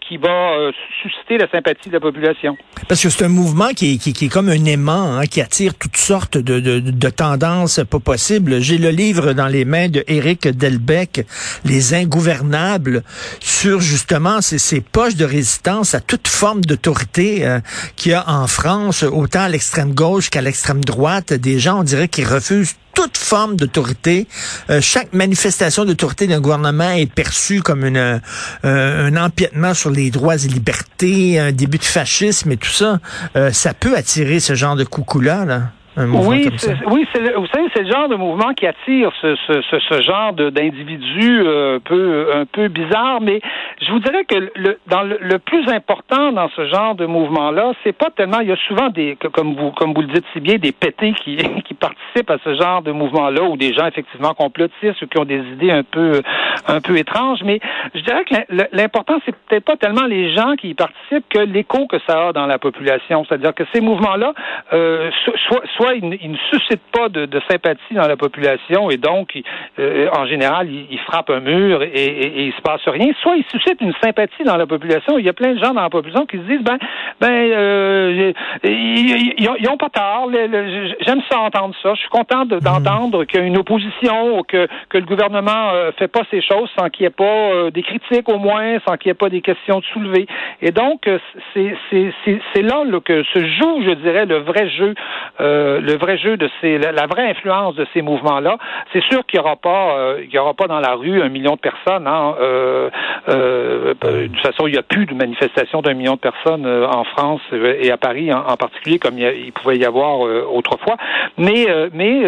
qui 0.00 0.16
va 0.16 0.70
susciter 1.02 1.38
la 1.38 1.48
sympathie 1.48 1.88
de 1.88 1.94
la 1.94 2.00
population. 2.00 2.56
Parce 2.88 3.02
que 3.02 3.08
c'est 3.08 3.24
un 3.24 3.28
mouvement 3.28 3.68
qui, 3.68 3.98
qui 3.98 4.09
qui, 4.12 4.26
est 4.26 4.28
comme 4.28 4.48
un 4.48 4.64
aimant 4.64 5.16
hein, 5.16 5.26
qui 5.26 5.40
attire 5.40 5.74
toutes 5.74 5.96
sortes 5.96 6.38
de, 6.38 6.60
de, 6.60 6.80
de 6.80 7.08
tendances 7.10 7.80
pas 7.88 8.00
possibles. 8.00 8.60
J'ai 8.60 8.78
le 8.78 8.90
livre 8.90 9.32
dans 9.32 9.46
les 9.46 9.64
mains 9.64 9.88
de 9.88 10.04
Éric 10.06 10.48
Delbecq, 10.48 11.26
Les 11.64 11.94
Ingouvernables, 11.94 13.02
sur 13.40 13.80
justement 13.80 14.40
ces, 14.40 14.58
ces 14.58 14.80
poches 14.80 15.16
de 15.16 15.24
résistance 15.24 15.94
à 15.94 16.00
toute 16.00 16.28
forme 16.28 16.62
d'autorité 16.62 17.46
euh, 17.46 17.60
qu'il 17.96 18.12
y 18.12 18.14
a 18.14 18.28
en 18.28 18.46
France, 18.46 19.02
autant 19.02 19.42
à 19.42 19.48
l'extrême 19.48 19.94
gauche 19.94 20.30
qu'à 20.30 20.40
l'extrême 20.40 20.84
droite. 20.84 21.32
Des 21.32 21.58
gens, 21.58 21.80
on 21.80 21.84
dirait, 21.84 22.08
qui 22.08 22.24
refusent 22.24 22.74
toute 22.94 23.16
forme 23.16 23.56
d'autorité. 23.56 24.26
Euh, 24.68 24.80
chaque 24.80 25.12
manifestation 25.12 25.84
d'autorité 25.84 26.26
d'un 26.26 26.40
gouvernement 26.40 26.90
est 26.90 27.10
perçue 27.10 27.62
comme 27.62 27.84
une, 27.84 27.96
euh, 27.96 28.18
un 28.64 29.16
empiètement 29.16 29.74
sur 29.74 29.90
les 29.90 30.10
droits 30.10 30.36
et 30.36 30.48
libertés, 30.48 31.38
un 31.38 31.52
début 31.52 31.78
de 31.78 31.84
fascisme 31.84 32.52
et 32.52 32.56
tout 32.56 32.70
ça. 32.70 33.00
Euh, 33.36 33.52
ça 33.52 33.74
peut 33.74 33.96
attirer 34.00 34.40
ce 34.40 34.54
genre 34.54 34.76
de 34.76 34.84
coucou-là. 34.84 35.44
Là? 35.44 35.72
Oui, 36.06 36.48
oui, 36.86 37.06
vous 37.36 37.46
savez, 37.46 37.68
c'est 37.74 37.82
le 37.82 37.90
genre 37.90 38.08
de 38.08 38.16
mouvement 38.16 38.52
qui 38.54 38.66
attire 38.66 39.12
ce, 39.20 39.36
ce, 39.46 39.60
ce, 39.62 39.78
ce 39.78 40.00
genre 40.02 40.32
d'individus 40.32 41.42
euh, 41.42 41.76
un 41.76 41.80
peu 41.80 42.30
un 42.34 42.44
peu 42.44 42.68
bizarre, 42.68 43.20
mais 43.20 43.40
je 43.80 43.90
vous 43.92 43.98
dirais 44.00 44.24
que 44.24 44.50
le, 44.54 44.78
dans 44.86 45.02
le, 45.02 45.38
plus 45.38 45.68
important 45.68 46.32
dans 46.32 46.48
ce 46.50 46.66
genre 46.68 46.94
de 46.94 47.06
mouvement-là, 47.06 47.72
c'est 47.82 47.92
pas 47.92 48.10
tellement. 48.10 48.40
Il 48.40 48.48
y 48.48 48.52
a 48.52 48.56
souvent 48.68 48.88
des, 48.88 49.16
comme 49.32 49.54
vous 49.54 49.70
comme 49.72 49.94
vous 49.94 50.02
le 50.02 50.08
dites 50.08 50.24
si 50.32 50.40
bien, 50.40 50.56
des 50.56 50.72
pétés 50.72 51.12
qui 51.12 51.36
qui 51.64 51.74
participent 51.74 52.30
à 52.30 52.38
ce 52.44 52.54
genre 52.54 52.82
de 52.82 52.92
mouvement-là, 52.92 53.42
ou 53.44 53.56
des 53.56 53.72
gens 53.72 53.86
effectivement 53.86 54.34
complotistes 54.34 55.02
ou 55.02 55.06
qui 55.06 55.18
ont 55.18 55.24
des 55.24 55.40
idées 55.54 55.70
un 55.70 55.82
peu 55.82 56.20
un 56.66 56.80
peu 56.80 56.96
étranges. 56.96 57.40
Mais 57.44 57.60
je 57.94 58.00
dirais 58.00 58.24
que 58.24 58.34
l'important, 58.76 59.18
c'est 59.24 59.34
peut-être 59.34 59.64
pas 59.64 59.76
tellement 59.76 60.06
les 60.06 60.34
gens 60.34 60.54
qui 60.56 60.70
y 60.70 60.74
participent 60.74 61.28
que 61.28 61.38
l'écho 61.38 61.86
que 61.86 61.98
ça 62.06 62.28
a 62.28 62.32
dans 62.32 62.46
la 62.46 62.58
population. 62.58 63.24
C'est-à-dire 63.24 63.54
que 63.54 63.64
ces 63.72 63.80
mouvements-là, 63.80 64.34
euh, 64.72 65.10
soit, 65.48 65.62
soit 65.76 65.89
soit 65.90 66.18
il, 66.22 66.30
ne 66.30 66.36
suscite 66.50 66.80
pas 66.92 67.08
de, 67.08 67.28
sympathie 67.48 67.94
dans 67.94 68.06
la 68.06 68.16
population 68.16 68.90
et 68.90 68.96
donc, 68.96 69.38
euh, 69.78 70.08
en 70.12 70.26
général, 70.26 70.68
il, 70.70 70.98
frappe 71.00 71.30
un 71.30 71.40
mur 71.40 71.82
et, 71.82 71.86
et, 71.92 72.46
il 72.46 72.52
se 72.52 72.60
passe 72.60 72.86
rien, 72.86 73.12
soit 73.22 73.36
il 73.36 73.44
suscite 73.44 73.80
une 73.80 73.94
sympathie 74.02 74.44
dans 74.44 74.56
la 74.56 74.66
population. 74.66 75.18
Il 75.18 75.24
y 75.24 75.28
a 75.28 75.32
plein 75.32 75.54
de 75.54 75.58
gens 75.58 75.72
dans 75.72 75.82
la 75.82 75.90
population 75.90 76.26
qui 76.26 76.36
se 76.36 76.42
disent, 76.42 76.62
ben, 76.62 76.78
ben, 77.20 77.30
euh, 77.30 78.32
ils, 78.64 79.68
ont 79.70 79.76
pas 79.76 79.88
tort. 79.88 80.30
J'aime 80.32 81.22
ça 81.30 81.40
entendre 81.40 81.74
ça. 81.82 81.94
Je 81.94 82.00
suis 82.00 82.08
content 82.08 82.44
hmm. 82.44 82.60
d'entendre 82.60 83.24
qu'il 83.24 83.40
y 83.40 83.42
a 83.42 83.46
une 83.46 83.58
opposition, 83.58 84.42
que, 84.46 84.66
que 84.88 84.98
le 84.98 85.04
gouvernement 85.04 85.70
euh, 85.72 85.90
fait 85.98 86.08
pas 86.08 86.22
ces 86.30 86.42
choses 86.42 86.70
sans 86.78 86.88
qu'il 86.90 87.04
y 87.04 87.06
ait 87.06 87.10
pas 87.10 87.70
des 87.72 87.82
critiques 87.82 88.28
au 88.28 88.38
moins, 88.38 88.78
sans 88.86 88.96
qu'il 88.96 89.08
y 89.08 89.10
ait 89.10 89.14
pas 89.14 89.28
des 89.28 89.40
questions 89.40 89.80
de 89.80 89.84
soulever. 89.86 90.26
Et 90.62 90.70
donc, 90.70 91.08
c'est 91.54 92.62
là, 92.62 92.84
là 92.84 93.00
que 93.00 93.22
se 93.24 93.38
joue, 93.38 93.82
je 93.84 93.94
dirais, 93.94 94.26
le 94.26 94.38
vrai 94.38 94.68
jeu. 94.70 94.94
Euh, 95.40 95.79
le 95.80 95.96
vrai 95.96 96.18
jeu 96.18 96.36
de 96.36 96.48
ces, 96.60 96.78
la, 96.78 97.06
vraie 97.06 97.28
influence 97.28 97.74
de 97.74 97.86
ces 97.92 98.02
mouvements-là. 98.02 98.58
C'est 98.92 99.02
sûr 99.04 99.24
qu'il 99.26 99.40
n'y 99.40 99.44
aura 99.44 99.56
pas, 99.56 99.98
euh, 99.98 100.24
y 100.30 100.38
aura 100.38 100.54
pas 100.54 100.66
dans 100.66 100.80
la 100.80 100.94
rue 100.94 101.22
un 101.22 101.28
million 101.28 101.54
de 101.54 101.60
personnes. 101.60 102.06
Hein, 102.06 102.34
euh, 102.40 102.90
euh, 103.28 103.94
de 103.94 104.26
toute 104.28 104.40
façon, 104.40 104.66
il 104.66 104.72
n'y 104.72 104.78
a 104.78 104.82
plus 104.82 105.06
de 105.06 105.14
manifestations 105.14 105.82
d'un 105.82 105.94
million 105.94 106.14
de 106.14 106.20
personnes 106.20 106.66
en 106.66 107.04
France 107.04 107.40
et 107.52 107.90
à 107.90 107.96
Paris 107.96 108.32
en, 108.32 108.56
particulier, 108.56 108.98
comme 108.98 109.18
il, 109.18 109.52
pouvait 109.52 109.78
y 109.78 109.84
avoir 109.84 110.20
autrefois. 110.52 110.96
Mais, 111.38 111.66
mais 111.92 112.22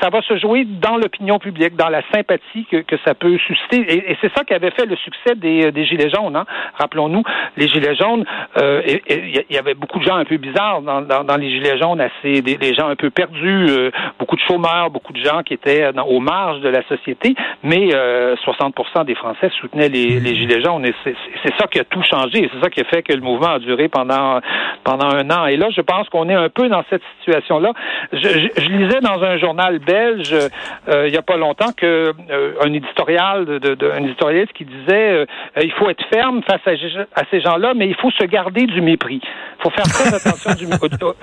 ça 0.00 0.10
va 0.10 0.22
se 0.22 0.36
jouer 0.36 0.64
dans 0.64 0.96
l'opinion 0.96 1.38
publique, 1.38 1.76
dans 1.76 1.88
la 1.88 2.02
sympathie 2.12 2.66
que, 2.70 2.78
que 2.78 2.96
ça 3.04 3.14
peut 3.14 3.38
susciter. 3.38 4.10
Et, 4.10 4.16
c'est 4.20 4.32
ça 4.34 4.44
qui 4.44 4.54
avait 4.54 4.70
fait 4.70 4.86
le 4.86 4.96
succès 4.96 5.34
des, 5.36 5.72
des 5.72 5.84
Gilets 5.84 6.10
jaunes. 6.10 6.36
Hein. 6.36 6.46
Rappelons-nous, 6.74 7.22
les 7.56 7.68
Gilets 7.68 7.96
jaunes, 7.96 8.24
il 8.56 9.44
y 9.50 9.58
avait 9.58 9.74
beaucoup 9.74 9.98
de 9.98 10.04
gens 10.04 10.16
un 10.16 10.24
peu 10.24 10.36
bizarres 10.36 10.82
dans, 10.82 11.02
dans, 11.02 11.24
dans 11.24 11.36
les 11.36 11.50
Gilets 11.50 11.78
jaunes, 11.78 12.00
assez 12.00 12.42
des, 12.56 12.74
gens 12.74 12.88
un 12.88 12.96
peu 12.96 13.10
perdus, 13.10 13.66
euh, 13.68 13.90
beaucoup 14.18 14.36
de 14.36 14.40
chômeurs, 14.40 14.90
beaucoup 14.90 15.12
de 15.12 15.22
gens 15.22 15.42
qui 15.42 15.54
étaient 15.54 15.92
dans, 15.92 16.04
aux 16.04 16.20
marges 16.20 16.60
de 16.60 16.68
la 16.68 16.82
société, 16.86 17.34
mais 17.62 17.90
60 18.44 18.74
euh, 18.78 19.04
des 19.04 19.14
Français 19.14 19.50
soutenaient 19.60 19.88
les, 19.88 20.20
les 20.20 20.34
Gilets 20.36 20.62
jaunes. 20.62 20.86
C'est 21.04 21.54
ça 21.58 21.66
qui 21.66 21.78
a 21.78 21.84
tout 21.84 22.02
changé. 22.02 22.48
C'est 22.52 22.60
ça 22.60 22.70
qui 22.70 22.80
a 22.80 22.84
fait 22.84 23.02
que 23.02 23.12
le 23.12 23.20
mouvement 23.20 23.54
a 23.54 23.58
duré 23.58 23.88
pendant, 23.88 24.40
pendant 24.84 25.08
un 25.14 25.30
an. 25.30 25.46
Et 25.46 25.56
là, 25.56 25.68
je 25.74 25.80
pense 25.80 26.08
qu'on 26.08 26.28
est 26.28 26.34
un 26.34 26.48
peu 26.48 26.68
dans 26.68 26.84
cette 26.90 27.02
situation-là. 27.20 27.72
Je, 28.12 28.48
je, 28.56 28.68
lisais 28.68 29.00
dans 29.00 29.22
un 29.22 29.38
journal 29.38 29.78
belge 29.78 30.34
euh, 30.88 31.06
il 31.06 31.12
n'y 31.12 31.18
a 31.18 31.22
pas 31.22 31.36
longtemps 31.36 31.72
que 31.76 32.12
un 32.60 32.72
éditorial 32.72 33.44
de, 33.44 33.58
de, 33.58 33.90
un 33.90 34.04
éditorialiste 34.04 34.52
qui 34.52 34.64
disait 34.64 35.26
il 35.60 35.72
faut 35.72 35.88
être 35.90 36.04
ferme 36.12 36.42
face 36.42 36.60
à, 36.66 36.70
à 37.20 37.24
ces 37.30 37.40
gens-là, 37.40 37.72
mais 37.74 37.88
il 37.88 37.94
faut 37.96 38.10
se 38.10 38.24
garder 38.24 38.66
du 38.66 38.80
mépris. 38.80 39.20
Il 39.22 39.62
faut 39.62 39.70
faire 39.70 39.84
très 39.84 40.14
attention 40.14 40.54
du 40.54 40.66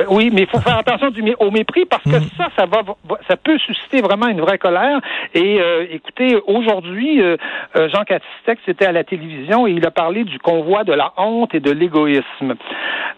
oui, 0.10 0.30
mais 0.34 0.42
il 0.42 0.48
faut 0.48 0.60
faire 0.60 0.78
attention 0.78 1.10
au 1.40 1.52
mépris 1.52 1.86
parce 1.86 2.04
que 2.04 2.18
mm. 2.18 2.30
ça, 2.38 2.48
ça 2.58 2.66
va, 2.66 2.82
ça 3.28 3.38
peut 3.38 3.58
susciter 3.60 4.02
vraiment 4.02 4.28
une 4.28 4.42
vraie 4.42 4.58
colère. 4.58 5.00
Et 5.34 5.60
euh, 5.60 5.86
écoutez, 5.90 6.38
aujourd'hui, 6.48 7.22
euh, 7.22 7.38
euh, 7.76 7.90
Jean 7.90 8.04
Castex 8.04 8.62
était 8.68 8.86
à 8.86 8.92
la 8.92 9.04
télévision 9.04 9.68
et 9.68 9.72
il 9.72 9.86
a 9.86 9.92
parlé 9.92 10.24
du 10.24 10.40
convoi 10.40 10.84
de 10.84 10.94
la 10.94 11.14
honte 11.18 11.54
et 11.56 11.60
de 11.60 11.72
l'égoïsme. 11.72 12.56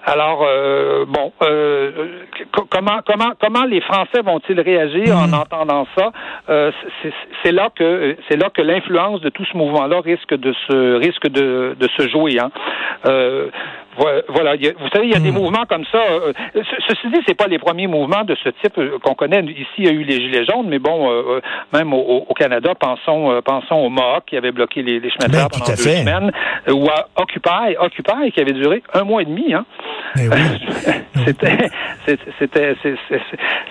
Alors, 0.05 0.45
bon, 1.07 1.33
comment, 2.69 2.99
comment, 3.05 3.31
comment 3.41 3.65
les 3.65 3.81
Français 3.81 4.21
vont-ils 4.23 4.59
réagir 4.61 5.17
en 5.17 5.27
mm. 5.27 5.33
entendant 5.33 5.85
ça? 5.97 6.11
C'est 7.43 7.51
là 7.51 7.69
que 7.75 8.15
c'est 8.29 8.37
là 8.37 8.49
que 8.49 8.61
l'influence 8.61 9.19
de 9.21 9.29
tout 9.29 9.43
ce 9.45 9.57
mouvement-là 9.57 9.99
risque 9.99 10.33
de 10.33 10.53
se 10.67 10.95
risque 10.95 11.27
de, 11.27 11.75
de 11.77 11.87
se 11.97 12.07
jouer. 12.07 12.37
Hein. 12.39 12.51
Voilà, 13.97 14.55
vous 14.55 14.89
savez, 14.93 15.07
il 15.07 15.13
y 15.13 15.15
a 15.15 15.19
des 15.19 15.31
hmm. 15.31 15.35
mouvements 15.35 15.65
comme 15.67 15.85
ça. 15.91 15.97
Euh, 15.97 16.33
ceci 16.53 17.09
dit, 17.11 17.19
c'est 17.27 17.37
pas 17.37 17.47
les 17.47 17.59
premiers 17.59 17.87
mouvements 17.87 18.23
de 18.23 18.35
ce 18.43 18.49
type 18.49 18.77
euh, 18.77 18.99
qu'on 19.03 19.15
connaît. 19.15 19.41
Ici, 19.43 19.67
il 19.79 19.85
y 19.85 19.89
a 19.89 19.91
eu 19.91 20.03
les 20.03 20.19
gilets 20.21 20.45
jaunes, 20.45 20.67
mais 20.67 20.79
bon, 20.79 21.09
euh, 21.09 21.41
même 21.73 21.93
au, 21.93 22.25
Canada, 22.37 22.75
pensons, 22.75 23.41
pensons 23.43 23.75
au 23.75 23.89
Mohawk 23.89 24.25
qui 24.27 24.37
avait 24.37 24.51
bloqué 24.51 24.83
les, 24.83 24.99
les 24.99 25.09
chemins 25.09 25.27
de 25.27 25.31
ben, 25.31 25.39
fer 25.39 25.47
pendant 25.49 25.65
deux 25.65 25.75
semaines, 25.75 26.31
ou 26.69 26.87
à 26.89 27.07
Occupy, 27.19 27.75
Occupy 27.79 28.31
qui 28.31 28.39
avait 28.39 28.53
duré 28.53 28.83
un 28.93 29.03
mois 29.03 29.23
et 29.23 29.25
demi. 29.25 29.53
Hein. 29.53 29.65
Eh 30.19 31.33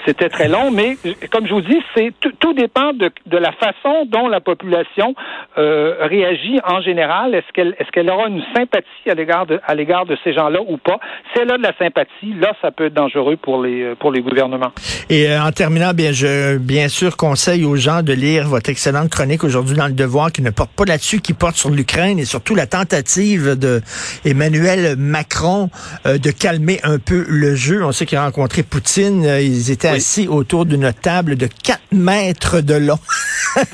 c'était, 0.07 0.29
très 0.29 0.49
long, 0.49 0.71
mais 0.71 0.97
comme 1.31 1.47
je 1.47 1.55
vous 1.55 1.62
dis, 1.62 1.81
c'est 1.95 2.12
tout 2.21 2.53
dépend 2.53 2.93
de, 2.93 3.11
de, 3.26 3.38
la 3.38 3.53
façon 3.53 4.05
dont 4.07 4.29
la 4.29 4.41
population 4.41 5.15
réagit 5.57 6.61
en 6.65 6.81
général. 6.83 7.35
Est-ce 7.35 7.50
qu'elle, 7.53 7.75
est-ce 7.79 7.91
qu'elle 7.93 8.11
aura 8.11 8.29
une 8.29 8.43
sympathie 8.55 9.11
à 9.11 9.15
l'égard 9.15 9.47
de, 9.47 9.61
à 9.67 9.75
l'égard 9.75 10.07
de 10.07 10.17
ces 10.25 10.35
gens-là 10.35 10.61
ou 10.67 10.76
pas? 10.76 10.99
C'est 11.35 11.45
là 11.45 11.57
de 11.57 11.62
la 11.62 11.73
sympathie. 11.79 12.35
Là, 12.38 12.53
ça 12.61 12.71
peut 12.71 12.87
être 12.87 12.95
dangereux 12.95 13.37
pour 13.37 13.62
les 13.62 13.83
euh, 13.83 13.95
pour 13.95 14.12
les 14.12 14.21
gouvernements. 14.21 14.73
Et 15.09 15.29
euh, 15.29 15.43
en 15.43 15.53
terminant, 15.53 15.93
bien, 15.93 16.12
je 16.12 16.59
bien 16.59 16.88
sûr 16.88 17.17
conseille 17.17 17.65
aux 17.65 17.76
gens 17.76 18.03
de 18.03 18.12
lire 18.12 18.47
votre 18.47 18.71
excellente 18.71 19.11
chronique 19.11 19.45
aujourd'hui 19.45 19.76
dans 19.76 19.87
le 19.87 19.93
Devoir, 19.93 20.33
qui 20.33 20.43
ne 20.43 20.50
porte 20.50 20.71
pas 20.73 20.85
là-dessus, 20.85 21.21
qui 21.21 21.33
porte 21.33 21.57
sur 21.57 21.71
l'Ukraine 21.71 22.19
et 22.19 22.25
surtout 22.25 22.55
la 22.55 22.67
tentative 22.67 23.59
de 23.59 23.81
Emmanuel 24.25 24.97
Macron 24.97 25.71
euh, 26.07 26.19
de 26.19 26.31
calmer 26.38 26.81
un 26.83 26.99
peu 26.99 27.25
le 27.28 27.55
jeu. 27.55 27.85
On 27.85 27.93
sait 27.93 28.07
qu'il 28.07 28.19
a 28.19 28.25
rencontré 28.25 28.62
Poutine. 28.62 29.25
Ils 29.25 29.71
étaient 29.71 29.88
assis 29.88 30.28
autour 30.28 30.66
d'une 30.66 30.93
table 30.93 31.37
de 31.37 31.49
4 31.62 31.81
mètres 31.93 32.61
de 32.61 32.75
long. 32.75 32.99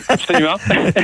Absolument. 0.09 0.57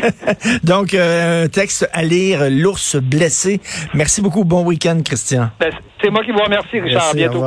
Donc, 0.65 0.95
un 0.95 1.49
texte 1.49 1.89
à 1.93 2.03
lire, 2.03 2.49
L'ours 2.51 2.97
blessé. 2.97 3.61
Merci 3.95 4.21
beaucoup. 4.21 4.45
Bon 4.45 4.65
week-end, 4.65 5.01
Christian. 5.05 5.51
Ben, 5.61 5.73
c'est 6.03 6.11
moi 6.11 6.25
qui 6.25 6.31
vous 6.31 6.43
remercie, 6.43 6.81
Richard. 6.81 7.11
à 7.11 7.15
bientôt. 7.15 7.45